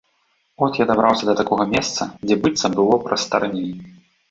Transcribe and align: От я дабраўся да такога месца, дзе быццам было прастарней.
От 0.67 0.79
я 0.79 0.87
дабраўся 0.91 1.27
да 1.29 1.35
такога 1.41 1.67
месца, 1.75 2.09
дзе 2.25 2.39
быццам 2.47 2.71
было 2.83 3.01
прастарней. 3.07 3.71